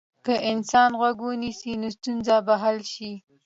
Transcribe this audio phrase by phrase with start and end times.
[0.25, 3.11] که انسان غوږ ونیسي، نو ستونزه به حل شي.